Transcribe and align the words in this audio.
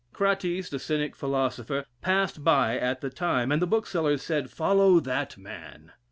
Crates, 0.13 0.67
the 0.67 0.79
Cynic 0.79 1.15
philosopher, 1.15 1.85
passed 2.01 2.43
by 2.43 2.75
at 2.75 3.01
the 3.01 3.11
time, 3.11 3.51
and 3.51 3.61
the 3.61 3.67
bookseller 3.67 4.17
said, 4.17 4.49
"Follow 4.49 4.99
that 4.99 5.37
man!" 5.37 5.91